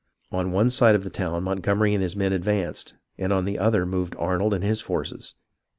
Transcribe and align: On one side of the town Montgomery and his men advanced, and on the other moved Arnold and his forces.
On 0.31 0.51
one 0.51 0.71
side 0.71 0.95
of 0.95 1.03
the 1.03 1.11
town 1.11 1.43
Montgomery 1.43 1.93
and 1.93 2.01
his 2.01 2.15
men 2.15 2.33
advanced, 2.33 2.95
and 3.19 3.31
on 3.31 3.45
the 3.45 3.59
other 3.59 3.85
moved 3.85 4.15
Arnold 4.17 4.51
and 4.55 4.63
his 4.63 4.81
forces. 4.81 5.35